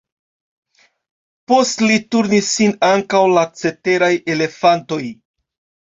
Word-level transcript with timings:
Post 1.51 1.85
li 1.85 1.99
turnis 2.17 2.51
sin 2.57 2.75
ankaŭ 2.91 3.23
la 3.37 3.47
ceteraj 3.63 4.13
elefantoj. 4.37 5.05